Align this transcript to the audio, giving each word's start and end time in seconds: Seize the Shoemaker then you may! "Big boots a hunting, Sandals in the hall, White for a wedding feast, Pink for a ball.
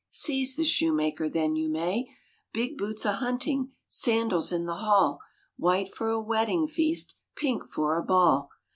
Seize 0.09 0.55
the 0.55 0.63
Shoemaker 0.65 1.29
then 1.29 1.55
you 1.55 1.69
may! 1.69 2.07
"Big 2.53 2.75
boots 2.75 3.05
a 3.05 3.11
hunting, 3.17 3.73
Sandals 3.87 4.51
in 4.51 4.65
the 4.65 4.77
hall, 4.77 5.19
White 5.57 5.93
for 5.93 6.09
a 6.09 6.19
wedding 6.19 6.65
feast, 6.65 7.13
Pink 7.35 7.67
for 7.69 7.95
a 7.99 8.03
ball. 8.03 8.49